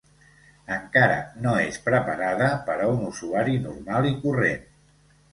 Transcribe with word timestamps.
Encara 0.75 1.17
no 1.43 1.51
és 1.65 1.77
preparada 1.89 2.47
per 2.69 2.77
a 2.85 2.87
un 2.93 3.03
usuari 3.09 3.53
normal 3.67 4.09
i 4.13 4.15
corrent. 4.23 4.65